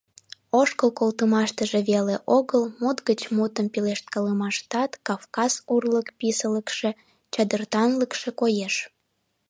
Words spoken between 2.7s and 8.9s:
мут гыч мутым пелешткалымаштат «кавказ урлык» писылыкше, чадыртанлыкше коеш.